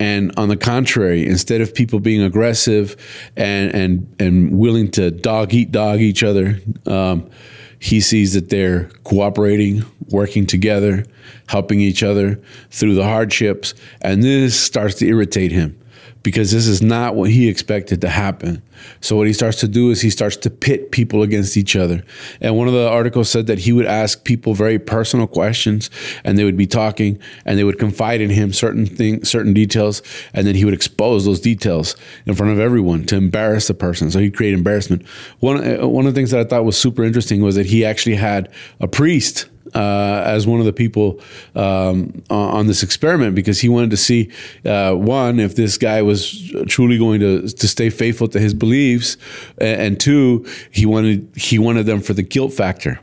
And 0.00 0.32
on 0.36 0.48
the 0.48 0.56
contrary, 0.56 1.26
instead 1.26 1.60
of 1.60 1.74
people 1.74 2.00
being 2.00 2.20
aggressive 2.20 2.96
and 3.36 3.72
and 3.74 4.16
and 4.18 4.58
willing 4.58 4.90
to 4.92 5.12
dog 5.12 5.54
eat 5.54 5.70
dog 5.70 6.00
each 6.00 6.24
other, 6.24 6.58
um, 6.86 7.30
he 7.78 8.00
sees 8.00 8.34
that 8.34 8.50
they're 8.50 8.84
cooperating, 9.04 9.84
working 10.08 10.46
together, 10.46 11.04
helping 11.46 11.80
each 11.80 12.02
other 12.02 12.40
through 12.70 12.94
the 12.94 13.04
hardships. 13.04 13.74
And 14.00 14.22
this 14.22 14.58
starts 14.58 14.96
to 14.96 15.06
irritate 15.06 15.52
him 15.52 15.78
because 16.24 16.50
this 16.50 16.66
is 16.66 16.80
not 16.80 17.14
what 17.14 17.30
he 17.30 17.48
expected 17.48 18.00
to 18.00 18.08
happen. 18.08 18.62
So 19.02 19.14
what 19.14 19.26
he 19.26 19.34
starts 19.34 19.60
to 19.60 19.68
do 19.68 19.90
is 19.90 20.00
he 20.00 20.08
starts 20.08 20.38
to 20.38 20.50
pit 20.50 20.90
people 20.90 21.22
against 21.22 21.54
each 21.54 21.76
other. 21.76 22.02
And 22.40 22.56
one 22.56 22.66
of 22.66 22.72
the 22.72 22.88
articles 22.88 23.28
said 23.28 23.46
that 23.46 23.58
he 23.58 23.72
would 23.72 23.84
ask 23.84 24.24
people 24.24 24.54
very 24.54 24.78
personal 24.78 25.26
questions 25.26 25.90
and 26.24 26.38
they 26.38 26.44
would 26.44 26.56
be 26.56 26.66
talking 26.66 27.20
and 27.44 27.58
they 27.58 27.64
would 27.64 27.78
confide 27.78 28.22
in 28.22 28.30
him 28.30 28.54
certain 28.54 28.86
things, 28.86 29.30
certain 29.30 29.52
details, 29.52 30.02
and 30.32 30.46
then 30.46 30.54
he 30.54 30.64
would 30.64 30.74
expose 30.74 31.26
those 31.26 31.40
details 31.40 31.94
in 32.24 32.34
front 32.34 32.52
of 32.52 32.58
everyone 32.58 33.04
to 33.04 33.16
embarrass 33.16 33.68
the 33.68 33.74
person. 33.74 34.10
So 34.10 34.18
he'd 34.18 34.34
create 34.34 34.54
embarrassment. 34.54 35.06
One 35.40 35.58
uh, 35.58 35.86
one 35.86 36.06
of 36.06 36.14
the 36.14 36.18
things 36.18 36.30
that 36.30 36.40
I 36.40 36.44
thought 36.44 36.64
was 36.64 36.78
super 36.78 37.04
interesting 37.04 37.42
was 37.42 37.54
that 37.56 37.66
he 37.66 37.84
actually 37.84 38.16
had 38.16 38.50
a 38.80 38.88
priest 38.88 39.46
uh, 39.74 40.22
as 40.24 40.46
one 40.46 40.60
of 40.60 40.66
the 40.66 40.72
people 40.72 41.20
um, 41.54 42.22
on 42.30 42.66
this 42.66 42.82
experiment 42.82 43.34
because 43.34 43.60
he 43.60 43.68
wanted 43.68 43.90
to 43.90 43.96
see 43.96 44.30
uh, 44.64 44.92
one 44.94 45.40
if 45.40 45.56
this 45.56 45.78
guy 45.78 46.02
was 46.02 46.52
truly 46.66 46.98
going 46.98 47.20
to 47.20 47.48
to 47.48 47.68
stay 47.68 47.90
faithful 47.90 48.28
to 48.28 48.38
his 48.38 48.54
beliefs, 48.54 49.16
and, 49.58 49.98
two 50.00 50.44
he 50.70 50.84
wanted 50.84 51.30
he 51.36 51.58
wanted 51.58 51.86
them 51.86 52.00
for 52.00 52.12
the 52.14 52.22
guilt 52.22 52.52
factor. 52.52 53.00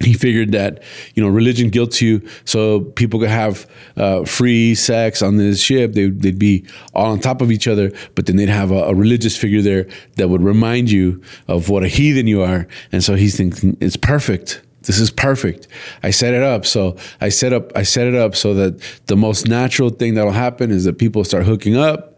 He 0.00 0.14
figured 0.14 0.52
that 0.52 0.82
you 1.14 1.22
know 1.22 1.28
religion 1.28 1.68
guilts 1.68 2.00
you 2.00 2.26
so 2.44 2.80
people 2.80 3.20
could 3.20 3.28
have 3.28 3.68
uh, 3.96 4.24
free 4.24 4.74
sex 4.74 5.20
on 5.20 5.36
this 5.36 5.60
ship. 5.60 5.92
They, 5.92 6.06
would 6.06 6.38
be 6.38 6.64
all 6.94 7.12
on 7.12 7.20
top 7.20 7.40
of 7.40 7.52
each 7.52 7.68
other 7.68 7.92
but 8.14 8.26
then 8.26 8.36
they'd 8.36 8.48
have 8.48 8.70
a, 8.70 8.84
a, 8.84 8.94
religious 8.94 9.36
figure 9.36 9.62
there 9.62 9.86
that 10.16 10.28
would 10.28 10.42
remind 10.42 10.90
you 10.90 11.22
of 11.48 11.68
what 11.68 11.82
a 11.82 11.88
heathen 11.88 12.26
you 12.26 12.42
are. 12.42 12.66
And 12.92 13.02
so 13.02 13.14
he's 13.14 13.36
thinking 13.36 13.76
it's 13.80 13.96
perfect 13.96 14.62
this 14.84 14.98
is 14.98 15.10
perfect. 15.10 15.68
I 16.02 16.10
set 16.10 16.34
it 16.34 16.42
up. 16.42 16.66
So 16.66 16.96
I 17.20 17.28
set 17.28 17.52
up 17.52 17.72
I 17.76 17.82
set 17.82 18.06
it 18.06 18.14
up 18.14 18.34
so 18.36 18.54
that 18.54 18.80
the 19.06 19.16
most 19.16 19.48
natural 19.48 19.90
thing 19.90 20.14
that'll 20.14 20.32
happen 20.32 20.70
is 20.70 20.84
that 20.84 20.98
people 20.98 21.24
start 21.24 21.44
hooking 21.44 21.76
up. 21.76 22.12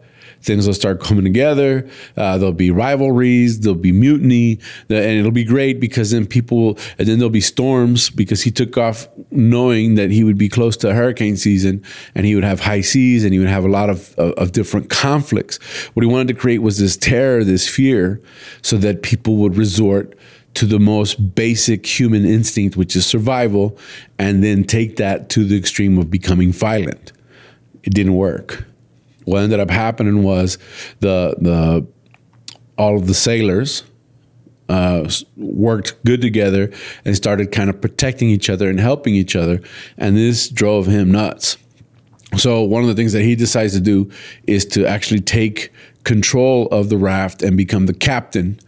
things 0.45 0.67
will 0.67 0.73
start 0.73 1.01
coming 1.01 1.23
together. 1.23 1.89
Uh, 2.15 2.37
there'll 2.37 2.53
be 2.53 2.71
rivalries, 2.71 3.59
there'll 3.61 3.75
be 3.75 3.91
mutiny, 3.91 4.59
and 4.89 5.19
it'll 5.19 5.31
be 5.31 5.43
great 5.43 5.79
because 5.79 6.11
then 6.11 6.25
people, 6.25 6.77
and 6.97 7.07
then 7.07 7.17
there'll 7.17 7.29
be 7.29 7.41
storms 7.41 8.09
because 8.09 8.43
he 8.43 8.51
took 8.51 8.77
off 8.77 9.07
knowing 9.31 9.95
that 9.95 10.11
he 10.11 10.23
would 10.23 10.37
be 10.37 10.47
close 10.47 10.77
to 10.77 10.93
hurricane 10.93 11.35
season 11.35 11.83
and 12.13 12.25
he 12.25 12.35
would 12.35 12.43
have 12.43 12.59
high 12.59 12.81
seas 12.81 13.23
and 13.23 13.33
he 13.33 13.39
would 13.39 13.47
have 13.47 13.65
a 13.65 13.69
lot 13.69 13.89
of, 13.89 14.13
of, 14.17 14.33
of 14.33 14.51
different 14.51 14.89
conflicts. 14.89 15.57
What 15.93 16.03
he 16.03 16.09
wanted 16.09 16.27
to 16.29 16.39
create 16.39 16.59
was 16.59 16.77
this 16.77 16.95
terror, 16.95 17.43
this 17.43 17.67
fear, 17.67 18.21
so 18.61 18.77
that 18.77 19.01
people 19.01 19.37
would 19.37 19.57
resort 19.57 20.17
to 20.55 20.65
the 20.65 20.79
most 20.79 21.35
basic 21.35 21.85
human 21.85 22.25
instinct, 22.25 22.75
which 22.75 22.95
is 22.95 23.05
survival, 23.05 23.77
and 24.17 24.43
then 24.43 24.63
take 24.63 24.95
that 24.97 25.29
to 25.29 25.43
the 25.43 25.57
extreme 25.57 25.97
of 25.97 26.09
becoming 26.09 26.51
violent. 26.51 27.11
It 27.83 27.93
didn't 27.93 28.15
work. 28.15 28.65
What 29.25 29.43
ended 29.43 29.59
up 29.59 29.69
happening 29.69 30.23
was 30.23 30.57
the 30.99 31.35
the 31.39 31.85
all 32.77 32.95
of 32.97 33.07
the 33.07 33.13
sailors 33.13 33.83
uh, 34.67 35.09
worked 35.37 36.03
good 36.03 36.21
together 36.21 36.71
and 37.05 37.15
started 37.15 37.51
kind 37.51 37.69
of 37.69 37.79
protecting 37.79 38.29
each 38.29 38.49
other 38.49 38.69
and 38.69 38.79
helping 38.79 39.15
each 39.15 39.35
other, 39.35 39.61
and 39.97 40.15
this 40.15 40.49
drove 40.49 40.87
him 40.87 41.11
nuts. 41.11 41.57
So 42.37 42.63
one 42.63 42.81
of 42.81 42.87
the 42.87 42.95
things 42.95 43.13
that 43.13 43.23
he 43.23 43.35
decides 43.35 43.73
to 43.73 43.79
do 43.79 44.11
is 44.45 44.65
to 44.67 44.85
actually 44.85 45.21
take 45.21 45.71
control 46.03 46.67
of 46.67 46.89
the 46.89 46.97
raft 46.97 47.41
and 47.41 47.55
become 47.57 47.85
the 47.85 47.93
captain 47.93 48.59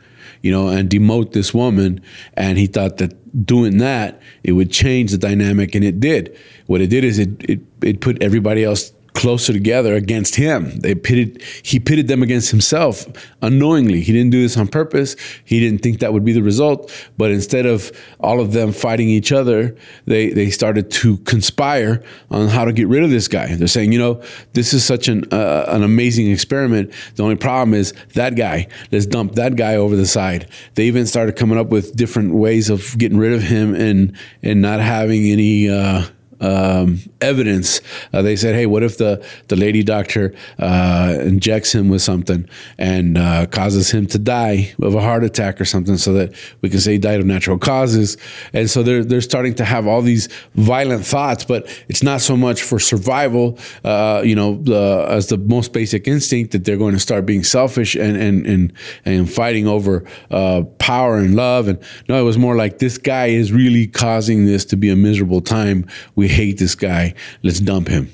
you 0.41 0.51
know, 0.51 0.67
and 0.67 0.89
demote 0.89 1.33
this 1.33 1.53
woman. 1.53 2.01
And 2.33 2.57
he 2.57 2.67
thought 2.67 2.97
that 2.97 3.45
doing 3.45 3.77
that, 3.77 4.21
it 4.43 4.53
would 4.53 4.71
change 4.71 5.11
the 5.11 5.17
dynamic, 5.17 5.75
and 5.75 5.83
it 5.83 5.99
did. 5.99 6.37
What 6.67 6.81
it 6.81 6.87
did 6.87 7.03
is 7.03 7.19
it 7.19 7.29
it, 7.49 7.59
it 7.81 8.01
put 8.01 8.21
everybody 8.21 8.63
else 8.63 8.91
closer 9.17 9.51
together 9.51 9.95
against 9.95 10.35
him. 10.35 10.77
They 10.77 10.93
pitted 10.93 11.41
he 11.63 11.79
pitted 11.79 12.07
them 12.07 12.21
against 12.21 12.51
himself 12.51 13.03
unknowingly. 13.41 14.01
He 14.01 14.13
didn't 14.13 14.29
do 14.29 14.43
this 14.43 14.55
on 14.57 14.67
purpose. 14.67 15.15
He 15.43 15.59
didn't 15.59 15.81
think 15.81 15.99
that 16.01 16.13
would 16.13 16.23
be 16.23 16.33
the 16.33 16.43
result. 16.43 16.93
But 17.17 17.31
instead 17.31 17.65
of 17.65 17.91
all 18.19 18.39
of 18.39 18.53
them 18.53 18.71
fighting 18.71 19.09
each 19.09 19.31
other, 19.31 19.75
they 20.05 20.29
they 20.29 20.51
started 20.51 20.91
to 21.01 21.17
conspire 21.19 22.03
on 22.29 22.47
how 22.47 22.63
to 22.63 22.71
get 22.71 22.87
rid 22.87 23.03
of 23.03 23.09
this 23.09 23.27
guy. 23.27 23.55
They're 23.55 23.67
saying, 23.67 23.91
you 23.91 23.97
know, 23.97 24.21
this 24.53 24.71
is 24.71 24.85
such 24.85 25.07
an 25.07 25.25
uh, 25.33 25.65
an 25.69 25.81
amazing 25.81 26.29
experiment. 26.29 26.93
The 27.15 27.23
only 27.23 27.37
problem 27.37 27.73
is 27.73 27.95
that 28.13 28.35
guy. 28.35 28.67
Let's 28.91 29.07
dump 29.07 29.33
that 29.33 29.55
guy 29.55 29.77
over 29.77 29.95
the 29.95 30.05
side. 30.05 30.47
They 30.75 30.85
even 30.85 31.07
started 31.07 31.35
coming 31.35 31.57
up 31.57 31.69
with 31.69 31.95
different 31.95 32.35
ways 32.35 32.69
of 32.69 32.95
getting 32.99 33.17
rid 33.17 33.33
of 33.33 33.41
him 33.41 33.73
and 33.73 34.15
and 34.43 34.61
not 34.61 34.79
having 34.79 35.25
any. 35.25 35.69
Uh, 35.71 36.03
um, 36.39 36.99
evidence. 37.21 37.81
Uh, 38.13 38.21
they 38.21 38.35
said, 38.35 38.55
"Hey, 38.55 38.65
what 38.65 38.83
if 38.83 38.97
the 38.97 39.25
the 39.47 39.55
lady 39.55 39.83
doctor 39.83 40.33
uh, 40.59 41.17
injects 41.21 41.73
him 41.73 41.89
with 41.89 42.01
something 42.01 42.47
and 42.77 43.17
uh, 43.17 43.45
causes 43.47 43.91
him 43.91 44.07
to 44.07 44.19
die 44.19 44.73
of 44.81 44.95
a 44.95 45.01
heart 45.01 45.23
attack 45.23 45.59
or 45.59 45.65
something, 45.65 45.97
so 45.97 46.13
that 46.13 46.33
we 46.61 46.69
can 46.69 46.79
say 46.79 46.93
he 46.93 46.97
died 46.97 47.19
of 47.19 47.25
natural 47.25 47.57
causes?" 47.57 48.17
And 48.53 48.69
so 48.69 48.83
they're 48.83 49.03
they're 49.03 49.21
starting 49.21 49.55
to 49.55 49.65
have 49.65 49.87
all 49.87 50.01
these 50.01 50.29
violent 50.55 51.05
thoughts, 51.05 51.43
but 51.43 51.67
it's 51.87 52.03
not 52.03 52.21
so 52.21 52.37
much 52.37 52.61
for 52.61 52.79
survival. 52.79 53.57
Uh, 53.83 54.21
you 54.23 54.35
know, 54.35 54.61
as 55.07 55.27
the 55.27 55.37
most 55.37 55.73
basic 55.73 56.07
instinct 56.07 56.51
that 56.51 56.65
they're 56.65 56.77
going 56.77 56.93
to 56.93 56.99
start 56.99 57.25
being 57.25 57.43
selfish 57.43 57.95
and 57.95 58.17
and 58.17 58.45
and 58.45 58.73
and 59.05 59.31
fighting 59.31 59.67
over 59.67 60.03
uh, 60.31 60.63
power 60.79 61.17
and 61.17 61.35
love. 61.35 61.67
And 61.67 61.79
no, 62.07 62.19
it 62.19 62.23
was 62.23 62.37
more 62.37 62.55
like 62.55 62.79
this 62.79 62.97
guy 62.97 63.27
is 63.27 63.51
really 63.51 63.87
causing 63.87 64.45
this 64.45 64.65
to 64.65 64.77
be 64.77 64.89
a 64.89 64.95
miserable 64.95 65.41
time. 65.41 65.85
We 66.15 66.26
hate 66.27 66.57
this 66.57 66.75
guy. 66.75 67.13
Let's 67.43 67.59
dump 67.59 67.87
him. 67.87 68.11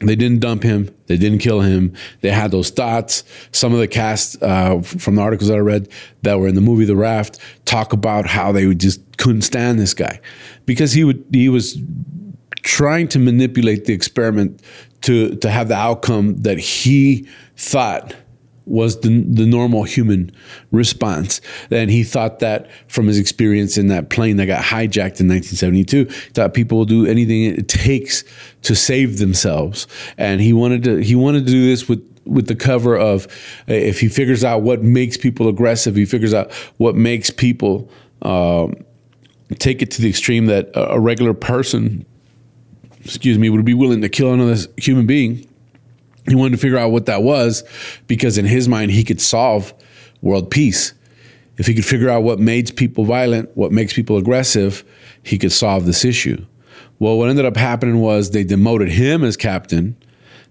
They 0.00 0.16
didn't 0.16 0.40
dump 0.40 0.62
him. 0.62 0.94
They 1.06 1.16
didn't 1.16 1.38
kill 1.38 1.60
him. 1.60 1.94
They 2.20 2.30
had 2.30 2.50
those 2.50 2.70
thoughts. 2.70 3.24
Some 3.52 3.72
of 3.72 3.78
the 3.78 3.88
cast 3.88 4.42
uh, 4.42 4.80
from 4.82 5.14
the 5.16 5.22
articles 5.22 5.48
that 5.48 5.56
I 5.56 5.60
read 5.60 5.88
that 6.22 6.38
were 6.38 6.48
in 6.48 6.54
the 6.54 6.60
movie 6.60 6.84
The 6.84 6.96
Raft 6.96 7.38
talk 7.64 7.92
about 7.92 8.26
how 8.26 8.52
they 8.52 8.74
just 8.74 9.00
couldn't 9.16 9.42
stand 9.42 9.78
this 9.78 9.94
guy 9.94 10.20
because 10.66 10.92
he 10.92 11.04
would 11.04 11.24
he 11.32 11.48
was 11.48 11.78
trying 12.62 13.08
to 13.08 13.18
manipulate 13.18 13.84
the 13.84 13.92
experiment 13.92 14.60
to 15.02 15.36
to 15.36 15.50
have 15.50 15.68
the 15.68 15.76
outcome 15.76 16.42
that 16.42 16.58
he 16.58 17.28
thought 17.56 18.14
was 18.66 19.00
the, 19.00 19.22
the 19.28 19.46
normal 19.46 19.82
human 19.82 20.32
response. 20.72 21.40
And 21.70 21.90
he 21.90 22.02
thought 22.02 22.38
that 22.38 22.68
from 22.88 23.06
his 23.06 23.18
experience 23.18 23.76
in 23.76 23.88
that 23.88 24.10
plane 24.10 24.36
that 24.38 24.46
got 24.46 24.62
hijacked 24.62 25.20
in 25.20 25.28
1972, 25.28 26.06
thought 26.32 26.54
people 26.54 26.78
will 26.78 26.84
do 26.84 27.06
anything 27.06 27.44
it 27.44 27.68
takes 27.68 28.24
to 28.62 28.74
save 28.74 29.18
themselves. 29.18 29.86
And 30.16 30.40
he 30.40 30.52
wanted 30.52 30.84
to 30.84 30.98
he 30.98 31.14
wanted 31.14 31.46
to 31.46 31.52
do 31.52 31.66
this 31.66 31.88
with 31.88 32.02
with 32.24 32.46
the 32.46 32.56
cover 32.56 32.96
of 32.96 33.26
if 33.66 34.00
he 34.00 34.08
figures 34.08 34.44
out 34.44 34.62
what 34.62 34.82
makes 34.82 35.16
people 35.16 35.48
aggressive, 35.48 35.94
he 35.94 36.06
figures 36.06 36.32
out 36.32 36.50
what 36.78 36.94
makes 36.94 37.28
people 37.28 37.90
um, 38.22 38.74
take 39.58 39.82
it 39.82 39.90
to 39.90 40.02
the 40.02 40.08
extreme 40.08 40.46
that 40.46 40.70
a 40.74 40.98
regular 40.98 41.34
person, 41.34 42.06
excuse 43.04 43.36
me, 43.36 43.50
would 43.50 43.64
be 43.64 43.74
willing 43.74 44.00
to 44.00 44.08
kill 44.08 44.32
another 44.32 44.56
human 44.78 45.06
being 45.06 45.46
he 46.28 46.34
wanted 46.34 46.52
to 46.52 46.58
figure 46.58 46.78
out 46.78 46.90
what 46.90 47.06
that 47.06 47.22
was 47.22 47.64
because 48.06 48.38
in 48.38 48.44
his 48.44 48.68
mind 48.68 48.90
he 48.90 49.04
could 49.04 49.20
solve 49.20 49.74
world 50.22 50.50
peace. 50.50 50.94
If 51.56 51.66
he 51.66 51.74
could 51.74 51.84
figure 51.84 52.08
out 52.08 52.22
what 52.22 52.40
makes 52.40 52.70
people 52.70 53.04
violent, 53.04 53.56
what 53.56 53.70
makes 53.70 53.92
people 53.92 54.16
aggressive, 54.16 54.84
he 55.22 55.38
could 55.38 55.52
solve 55.52 55.86
this 55.86 56.04
issue. 56.04 56.44
Well, 56.98 57.18
what 57.18 57.28
ended 57.28 57.44
up 57.44 57.56
happening 57.56 58.00
was 58.00 58.30
they 58.30 58.44
demoted 58.44 58.88
him 58.88 59.22
as 59.22 59.36
captain. 59.36 59.96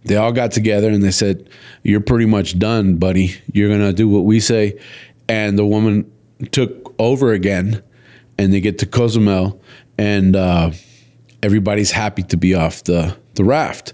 They 0.06 0.16
all 0.16 0.32
got 0.32 0.52
together 0.52 0.90
and 0.90 1.02
they 1.02 1.12
said, 1.12 1.50
You're 1.84 2.02
pretty 2.02 2.26
much 2.26 2.60
done, 2.60 2.98
buddy. 2.98 3.36
You're 3.52 3.70
going 3.70 3.82
to 3.82 3.94
do 3.94 4.08
what 4.08 4.26
we 4.26 4.40
say. 4.40 4.80
And 5.28 5.58
the 5.58 5.66
woman 5.66 6.12
took 6.52 6.94
over 7.00 7.32
again 7.32 7.82
and 8.38 8.54
they 8.54 8.62
get 8.62 8.80
to 8.80 8.86
Cozumel 8.86 9.62
and 9.98 10.36
uh, 10.36 10.72
everybody's 11.42 11.92
happy 11.92 12.24
to 12.24 12.38
be 12.38 12.54
off 12.54 12.84
the, 12.84 13.16
the 13.36 13.44
raft. 13.44 13.94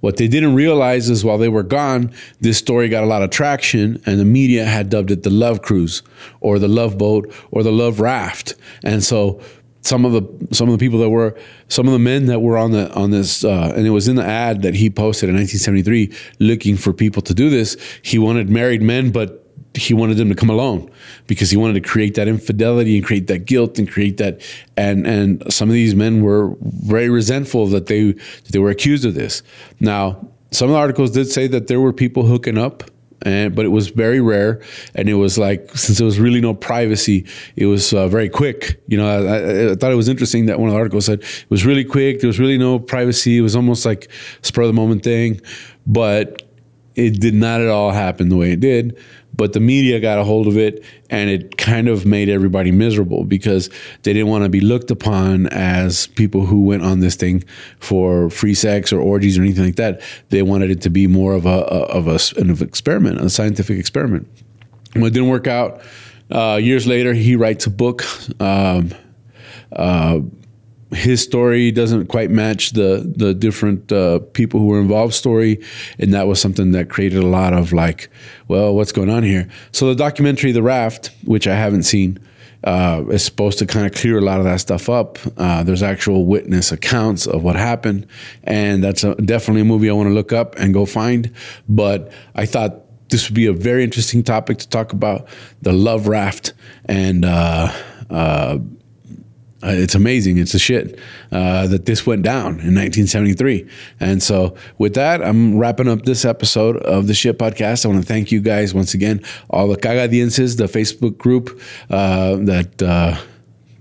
What 0.00 0.16
they 0.16 0.28
didn't 0.28 0.54
realize 0.54 1.10
is 1.10 1.24
while 1.24 1.38
they 1.38 1.48
were 1.48 1.62
gone, 1.62 2.12
this 2.40 2.58
story 2.58 2.88
got 2.88 3.04
a 3.04 3.06
lot 3.06 3.22
of 3.22 3.30
traction, 3.30 4.02
and 4.06 4.18
the 4.18 4.24
media 4.24 4.64
had 4.64 4.90
dubbed 4.90 5.10
it 5.10 5.22
the 5.22 5.30
Love 5.30 5.62
Cruise, 5.62 6.02
or 6.40 6.58
the 6.58 6.68
Love 6.68 6.96
Boat, 6.98 7.32
or 7.50 7.62
the 7.62 7.72
Love 7.72 8.00
Raft. 8.00 8.54
And 8.82 9.02
so 9.04 9.40
some 9.82 10.04
of 10.04 10.12
the 10.12 10.54
some 10.54 10.68
of 10.68 10.78
the 10.78 10.84
people 10.84 10.98
that 10.98 11.10
were 11.10 11.38
some 11.68 11.86
of 11.86 11.92
the 11.92 11.98
men 11.98 12.26
that 12.26 12.40
were 12.40 12.58
on 12.58 12.72
the 12.72 12.92
on 12.94 13.10
this 13.10 13.44
uh, 13.44 13.72
and 13.76 13.86
it 13.86 13.90
was 13.90 14.08
in 14.08 14.16
the 14.16 14.24
ad 14.24 14.62
that 14.62 14.74
he 14.74 14.90
posted 14.90 15.28
in 15.28 15.34
1973 15.34 16.12
looking 16.38 16.76
for 16.76 16.92
people 16.92 17.22
to 17.22 17.32
do 17.32 17.48
this 17.48 17.78
he 18.02 18.18
wanted 18.18 18.50
married 18.50 18.82
men 18.82 19.10
but 19.10 19.49
he 19.86 19.94
wanted 19.94 20.16
them 20.16 20.28
to 20.28 20.34
come 20.34 20.50
alone 20.50 20.90
because 21.26 21.50
he 21.50 21.56
wanted 21.56 21.74
to 21.74 21.80
create 21.80 22.14
that 22.14 22.28
infidelity 22.28 22.96
and 22.96 23.06
create 23.06 23.26
that 23.26 23.44
guilt 23.44 23.78
and 23.78 23.90
create 23.90 24.16
that 24.18 24.40
and 24.76 25.06
and 25.06 25.52
some 25.52 25.68
of 25.68 25.74
these 25.74 25.94
men 25.94 26.22
were 26.22 26.54
very 26.60 27.08
resentful 27.08 27.66
that 27.66 27.86
they 27.86 28.12
that 28.12 28.52
they 28.52 28.58
were 28.58 28.70
accused 28.70 29.04
of 29.04 29.14
this. 29.14 29.42
Now, 29.78 30.28
some 30.50 30.68
of 30.68 30.72
the 30.72 30.78
articles 30.78 31.10
did 31.12 31.26
say 31.26 31.46
that 31.48 31.68
there 31.68 31.80
were 31.80 31.92
people 31.92 32.24
hooking 32.24 32.58
up 32.58 32.84
and 33.22 33.54
but 33.54 33.64
it 33.64 33.68
was 33.68 33.88
very 33.88 34.20
rare 34.20 34.62
and 34.94 35.08
it 35.08 35.14
was 35.14 35.36
like 35.36 35.70
since 35.76 35.98
there 35.98 36.04
was 36.04 36.18
really 36.18 36.40
no 36.40 36.54
privacy 36.54 37.26
it 37.56 37.66
was 37.66 37.92
uh, 37.92 38.08
very 38.08 38.28
quick 38.28 38.80
you 38.86 38.96
know 38.96 39.06
I, 39.06 39.72
I, 39.72 39.74
thought 39.74 39.92
it 39.92 39.96
was 39.96 40.08
interesting 40.08 40.46
that 40.46 40.58
one 40.58 40.68
of 40.68 40.74
the 40.74 40.78
articles 40.78 41.06
said 41.06 41.20
it 41.20 41.50
was 41.50 41.66
really 41.66 41.84
quick 41.84 42.20
there 42.20 42.28
was 42.28 42.38
really 42.38 42.58
no 42.58 42.78
privacy 42.78 43.38
it 43.38 43.42
was 43.42 43.54
almost 43.54 43.84
like 43.84 44.10
spur 44.42 44.62
of 44.62 44.68
the 44.68 44.72
moment 44.72 45.04
thing 45.04 45.40
but 45.86 46.42
it 46.94 47.20
did 47.20 47.34
not 47.34 47.60
at 47.60 47.68
all 47.68 47.90
happen 47.90 48.28
the 48.28 48.36
way 48.36 48.52
it 48.52 48.60
did 48.60 48.98
but 49.40 49.54
the 49.54 49.60
media 49.60 49.98
got 50.00 50.18
a 50.18 50.24
hold 50.24 50.46
of 50.46 50.58
it 50.58 50.84
and 51.08 51.30
it 51.30 51.56
kind 51.56 51.88
of 51.88 52.04
made 52.04 52.28
everybody 52.28 52.70
miserable 52.70 53.24
because 53.24 53.70
they 54.02 54.12
didn't 54.12 54.28
want 54.28 54.44
to 54.44 54.50
be 54.50 54.60
looked 54.60 54.90
upon 54.90 55.46
as 55.46 56.08
people 56.08 56.44
who 56.44 56.60
went 56.60 56.82
on 56.82 57.00
this 57.00 57.16
thing 57.16 57.42
for 57.78 58.28
free 58.28 58.52
sex 58.52 58.92
or 58.92 59.00
orgies 59.00 59.38
or 59.38 59.40
anything 59.40 59.64
like 59.64 59.76
that. 59.76 60.02
They 60.28 60.42
wanted 60.42 60.70
it 60.70 60.82
to 60.82 60.90
be 60.90 61.06
more 61.06 61.32
of 61.32 61.46
a 61.46 61.64
of 61.88 62.06
a 62.06 62.18
an 62.38 62.50
experiment, 62.50 63.18
a 63.18 63.30
scientific 63.30 63.78
experiment. 63.78 64.28
When 64.92 65.04
it 65.04 65.14
didn't 65.14 65.30
work 65.30 65.46
out, 65.46 65.80
uh, 66.30 66.60
years 66.62 66.86
later, 66.86 67.14
he 67.14 67.34
writes 67.34 67.64
a 67.64 67.70
book. 67.70 68.04
Um, 68.42 68.90
uh, 69.72 70.20
his 70.92 71.22
story 71.22 71.70
doesn't 71.70 72.06
quite 72.06 72.30
match 72.30 72.70
the 72.72 73.12
the 73.16 73.32
different 73.32 73.92
uh, 73.92 74.18
people 74.32 74.60
who 74.60 74.66
were 74.66 74.80
involved 74.80 75.14
story, 75.14 75.60
and 75.98 76.12
that 76.14 76.26
was 76.26 76.40
something 76.40 76.72
that 76.72 76.90
created 76.90 77.22
a 77.22 77.26
lot 77.26 77.52
of 77.52 77.72
like, 77.72 78.10
well, 78.48 78.74
what's 78.74 78.92
going 78.92 79.10
on 79.10 79.22
here? 79.22 79.48
So 79.72 79.86
the 79.86 79.94
documentary, 79.94 80.52
The 80.52 80.62
Raft, 80.62 81.10
which 81.24 81.46
I 81.46 81.54
haven't 81.54 81.84
seen, 81.84 82.18
uh, 82.64 83.04
is 83.10 83.24
supposed 83.24 83.58
to 83.60 83.66
kind 83.66 83.86
of 83.86 83.92
clear 83.92 84.18
a 84.18 84.20
lot 84.20 84.38
of 84.38 84.44
that 84.44 84.60
stuff 84.60 84.88
up. 84.88 85.18
Uh, 85.36 85.62
there's 85.62 85.82
actual 85.82 86.26
witness 86.26 86.72
accounts 86.72 87.26
of 87.26 87.44
what 87.44 87.56
happened, 87.56 88.06
and 88.44 88.82
that's 88.82 89.04
a, 89.04 89.14
definitely 89.14 89.62
a 89.62 89.66
movie 89.66 89.88
I 89.88 89.92
want 89.92 90.08
to 90.08 90.14
look 90.14 90.32
up 90.32 90.56
and 90.58 90.74
go 90.74 90.86
find. 90.86 91.32
But 91.68 92.12
I 92.34 92.46
thought 92.46 93.08
this 93.10 93.28
would 93.28 93.34
be 93.34 93.46
a 93.46 93.52
very 93.52 93.84
interesting 93.84 94.22
topic 94.22 94.58
to 94.58 94.68
talk 94.68 94.92
about 94.92 95.28
the 95.62 95.72
love 95.72 96.08
raft 96.08 96.52
and. 96.86 97.24
Uh, 97.24 97.72
uh 99.62 99.68
it's 99.72 99.94
amazing. 99.94 100.38
It's 100.38 100.54
a 100.54 100.58
shit 100.58 100.98
uh, 101.32 101.66
that 101.66 101.86
this 101.86 102.06
went 102.06 102.22
down 102.22 102.60
in 102.60 102.74
1973. 102.74 103.68
And 104.00 104.22
so, 104.22 104.56
with 104.78 104.94
that, 104.94 105.22
I'm 105.22 105.58
wrapping 105.58 105.88
up 105.88 106.02
this 106.02 106.24
episode 106.24 106.78
of 106.78 107.06
the 107.06 107.14
Shit 107.14 107.38
Podcast. 107.38 107.84
I 107.84 107.88
want 107.88 108.00
to 108.00 108.06
thank 108.06 108.32
you 108.32 108.40
guys 108.40 108.74
once 108.74 108.94
again, 108.94 109.22
all 109.50 109.68
the 109.68 109.76
Cagadienses, 109.76 110.56
the 110.56 110.64
Facebook 110.64 111.18
group 111.18 111.60
uh, 111.90 112.36
that 112.36 112.82
uh, 112.82 113.20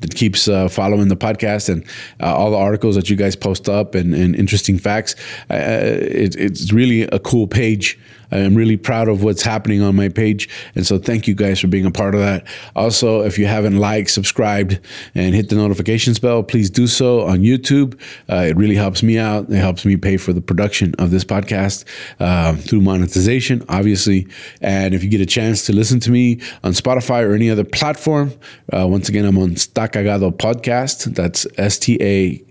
that 0.02 0.16
keeps 0.16 0.48
uh, 0.48 0.68
following 0.68 1.08
the 1.08 1.18
podcast 1.18 1.70
and 1.70 1.86
uh, 2.22 2.34
all 2.34 2.52
the 2.52 2.58
articles 2.58 2.96
that 2.96 3.10
you 3.10 3.16
guys 3.16 3.36
post 3.36 3.68
up 3.68 3.96
and, 3.96 4.14
and 4.14 4.36
interesting 4.36 4.78
facts. 4.78 5.16
Uh, 5.50 5.56
it, 5.56 6.36
it's 6.36 6.72
really 6.72 7.04
a 7.04 7.20
cool 7.20 7.48
page. 7.48 8.00
I'm 8.32 8.56
really 8.56 8.78
proud 8.78 9.08
of 9.08 9.24
what's 9.24 9.42
happening 9.42 9.82
on 9.82 9.96
my 9.96 10.10
page. 10.10 10.50
And 10.76 10.86
so 10.86 10.98
thank 10.98 11.28
you 11.28 11.36
guys 11.36 11.60
for 11.60 11.68
being 11.68 11.86
a 11.86 11.92
part 11.92 12.16
of 12.16 12.22
that. 12.22 12.48
Also, 12.76 13.22
if 13.22 13.38
you 13.38 13.46
haven't 13.48 13.78
liked, 13.78 14.10
subscribed, 14.10 14.80
and 15.16 15.34
hit 15.36 15.50
the 15.50 15.56
notifications 15.56 16.20
bell, 16.20 16.44
please 16.44 16.70
do 16.70 16.88
so 16.88 17.22
on 17.22 17.40
YouTube. 17.40 18.00
Uh, 18.30 18.46
it 18.48 18.58
really 18.58 18.76
helps 18.76 19.04
me 19.04 19.18
out. 19.18 19.50
It 19.50 19.58
helps 19.58 19.86
me 19.86 19.98
pay 19.98 20.18
for 20.18 20.34
the 20.34 20.42
production 20.42 20.94
of 21.00 21.12
this 21.12 21.24
podcast 21.24 21.86
uh, 22.20 22.56
through 22.56 22.82
monetization, 22.82 23.64
obviously. 23.70 24.28
And 24.62 24.94
if 24.94 25.04
you 25.04 25.10
get 25.10 25.22
a 25.22 25.26
chance 25.26 25.66
to 25.66 25.74
listen 25.74 26.00
to 26.02 26.12
me 26.12 26.42
on 26.64 26.74
Spotify 26.74 27.24
or 27.24 27.34
any 27.34 27.50
other 27.50 27.64
platform, 27.64 28.34
uh, 28.72 28.88
once 28.88 29.10
again, 29.10 29.26
I'm 29.26 29.38
on 29.38 29.56
Sta 29.56 29.88
Cagado 29.88 30.32
Podcast. 30.32 31.16
That's 31.16 31.48
S 31.58 31.80
T 31.80 31.98
A 32.02 32.44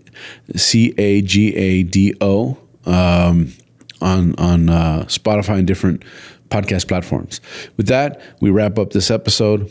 C 0.56 0.94
A 0.98 1.22
G 1.22 1.54
A 1.54 1.82
D 1.82 2.14
O. 2.20 2.58
Um, 2.84 3.52
on 4.00 4.34
on 4.36 4.68
uh, 4.68 5.04
Spotify 5.06 5.58
and 5.58 5.66
different 5.66 6.04
podcast 6.50 6.88
platforms. 6.88 7.40
With 7.76 7.88
that, 7.88 8.20
we 8.40 8.50
wrap 8.50 8.78
up 8.78 8.90
this 8.90 9.10
episode. 9.10 9.70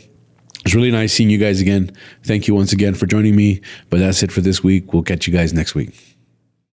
It's 0.64 0.74
really 0.74 0.90
nice 0.90 1.12
seeing 1.12 1.30
you 1.30 1.38
guys 1.38 1.60
again. 1.60 1.92
Thank 2.24 2.48
you 2.48 2.54
once 2.54 2.72
again 2.72 2.94
for 2.94 3.06
joining 3.06 3.36
me. 3.36 3.60
But 3.90 4.00
that's 4.00 4.22
it 4.22 4.32
for 4.32 4.40
this 4.40 4.62
week. 4.62 4.92
We'll 4.92 5.02
catch 5.02 5.26
you 5.26 5.32
guys 5.32 5.52
next 5.52 5.74
week. 5.74 6.07